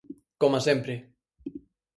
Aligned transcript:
Coma 0.43 0.59
sempre. 0.67 0.93